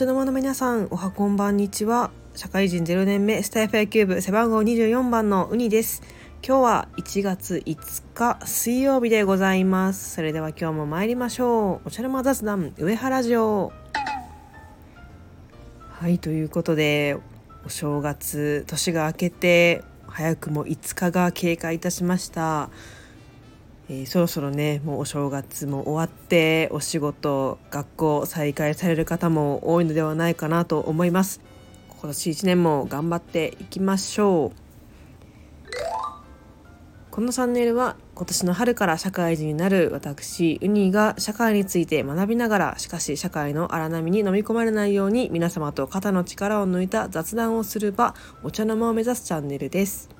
[0.00, 2.10] 茶の間の皆さんおはこんばんにちは。
[2.34, 6.02] 社会人0年目スタイフ野球部背番号24番のウニです。
[6.42, 10.14] 今日は1月5日水曜日でございます。
[10.14, 11.88] それでは今日も参りましょう。
[11.88, 13.72] お茶の間雑談上原城。
[15.90, 17.18] はいということで
[17.66, 22.70] お正月年が明けて早くも5日が経過いたしました。
[23.92, 31.40] えー、そろそろねもうお正月も終わってお仕事学校再開される方も多いのではないかなと思います。
[31.88, 34.70] 今年1年も頑張っていきましょう。
[37.10, 50.19] このチャンネルは今年の春から社会人になる私ウニが社会について学びながらしかし社会の荒波に飲み込まれないように皆様と肩の力を抜いた雑談をする場お茶の間を目指すチャンネルです。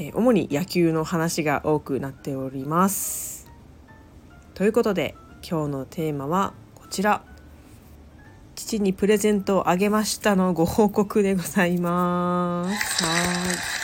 [0.00, 3.50] え主に野球の話が多くなっております。
[4.54, 5.16] ということで
[5.48, 7.24] 今日のテーマはこちら
[8.54, 13.04] 父にプレゼントをあげましたのご報告でございます。
[13.04, 13.78] はい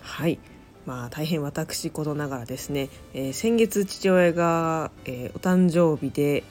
[0.00, 0.38] はい
[0.86, 6.42] まあ大変私事ながらですね、えー、先月父親が、えー、お誕生日で、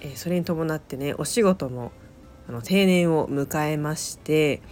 [0.00, 1.92] えー、それに伴ってねお仕事も
[2.48, 4.62] あの定年を迎えまして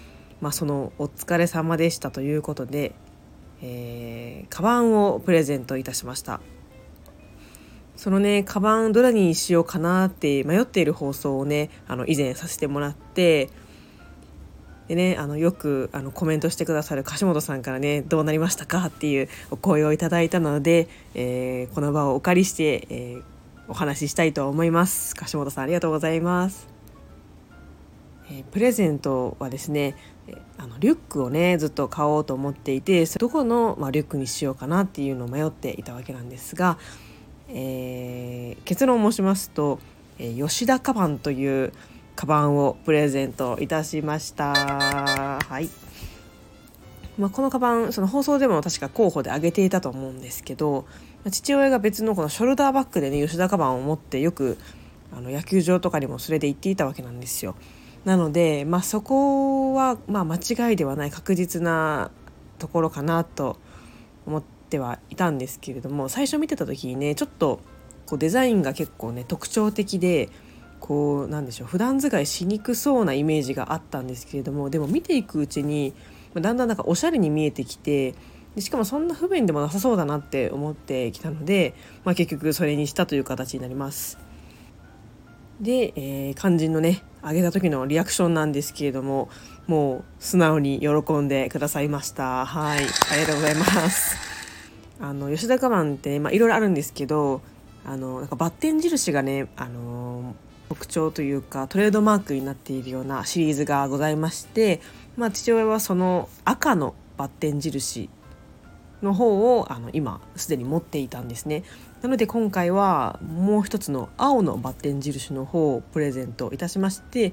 [0.42, 2.94] まあ、そのお疲れ様でしたということで、
[3.62, 6.40] えー、カバンをプレゼントいたしました。
[7.96, 13.50] そのねカバンどれにしようかなって迷っている放送をねあの以前させてもらって
[14.88, 23.22] でねあのよくあのコメントしてくださる樫本さんからねどうなりましたかっていうお声をいただいたので、えー、この場をお借りして、えー、
[23.68, 25.14] お話ししたいと思います。
[25.14, 26.71] 樫本さんありがとうございます。
[28.32, 29.94] えプレゼントはですね
[30.56, 36.78] あのリュックをねずっと買おうと思っていてどこの、まあ、リュックにしようかなっていうのを迷っていたわけなんですが、
[37.48, 39.80] えー、結論を申しますと、
[40.18, 41.72] えー、吉田カバンという
[42.16, 44.52] カバンをプレゼントいたしました。
[44.54, 45.68] はい
[47.18, 50.86] まあ、このカバンその放送でも確か候補で挙げていたと思うんですけど
[51.30, 54.56] 父親が別のこのショルダーバッグでね吉田カバンを持ってよく
[55.14, 57.54] あの野球場とかにもそれで行っていたわけなんですよ。
[58.04, 62.10] なので、まあ、そこは、まあ、間違いではない確実な
[62.58, 63.58] ところかなと
[64.26, 67.60] 思ってはいたんですけれども最初見てた時にねちょっと
[68.06, 70.30] こうデザインが結構ね特徴的で
[70.80, 75.94] こうなんでしょう普段使いしにくそうなイメージがあったんですけれどもでも見ていくうちに
[76.34, 78.14] だんだんなんかおしゃれに見えてきて
[78.54, 81.74] でしかもそんな不便でもなさそうだなって思ってきたので、
[82.04, 84.18] まあ、結局それにしたという形になります。
[85.62, 89.30] で、えー、肝心のねあげた時のリアクションなんですけれども
[89.68, 92.44] もう素直に喜んでくださいました。
[92.44, 92.78] はい。
[92.80, 94.16] ありがとうございます。
[95.00, 97.40] あの吉田カバンってまあいろいろあるんですけど
[97.84, 100.34] あのなんかバッテン印がねあの
[100.68, 104.80] 特徴というかトレードマークになっているようなシリーズがございまして、
[105.16, 108.08] まあ、父親はその赤のバッテン印
[109.02, 111.64] の方をあの今すでに持っていたんですね。
[112.02, 117.32] なので今回はもう一つの青のバッテン印の方をプレゼントいたしまして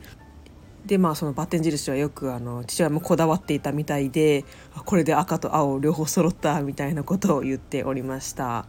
[0.85, 4.45] でまあそのバッテン印はよくあの父親もこだわっていたみたいで
[4.85, 8.65] これで赤と青両方揃ったみたいなことを言っておりました。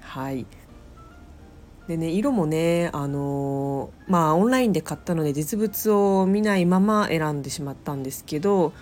[0.00, 0.46] はい。
[1.88, 8.72] でね色もねあのまあオンラインで買ったので実物を見ないまま選んでしまったんですけど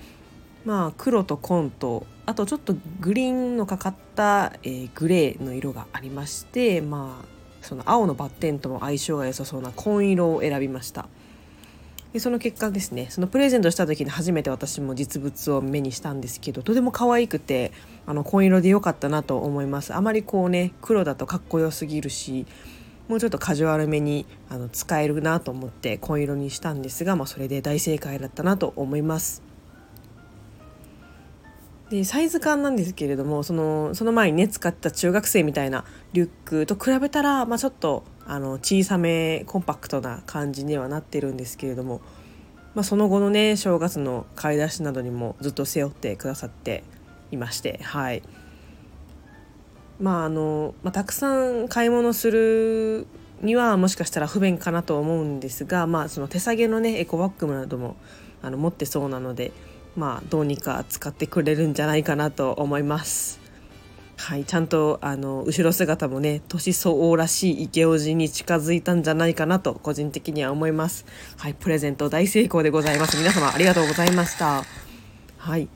[0.65, 11.09] まあ黒と紺とあとちょっとグリーンのかかった、えー、グレーの色がありましてまあその青のバッテンとも相性が良さそうな紺色を選びました。
[12.13, 17.71] でその結果ですねそのプレゼントした時に初めて私も実物を目にしたんですけどとても可愛くて
[18.05, 19.95] あの紺色で良かったなと思います。
[19.95, 22.47] あまりこうね黒だとかっこよすぎるし
[23.07, 29.50] もうちょっとカジュアルめにあの使えるなと思って紺色にしたんですが、まあ、それで大正解だったなと思います。
[31.91, 42.01] でサイズ感なんですけれどもそのその前にね使った中学生みたいなリュックと比べたら、まあ、ちょっとあの小さめコンパクトな感じにはなってるんですけれども、
[42.77, 46.85] まあ、その後のね正月の買い出しなどにもずっと背負ってくださって
[47.33, 48.23] いましてはい。
[49.99, 53.07] まああの、まあ、たくさん買い物する
[53.43, 57.97] にはもしかしたら不便かなと思うんですが、まあ、その手提げのねエコバッグなども
[58.43, 59.53] あの持ってそうなので
[59.97, 63.41] まあどうにか使ってくれるんじゃないかなと思います。
[64.17, 71.07] はい、ちゃんとあの後ろ姿もね年相応らしい池オジに近づいたんじゃないかなと個人的には思います。
[71.39, 73.17] はい、プレゼント大成功でございます。
[73.17, 74.65] 皆様ありがとうございました。
[75.39, 75.69] はい。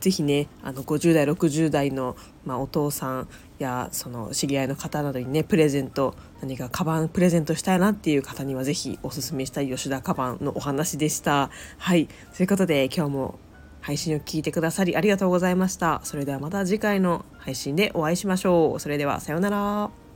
[0.00, 3.28] 是非ねあの50代60代の、まあ、お父さん
[3.58, 11.50] やその知り合いの方などにねプレゼント何かカバンプレゼントしたいなっていう方には是非おすすめしたい吉田カバンのお話でした。
[11.78, 13.38] はいということで今日も
[13.80, 16.00] 配信を聞いてくださりありがとうございました。
[16.04, 18.80] それではまた次回の配信でお会いしましょう。
[18.80, 20.07] それではさようなら。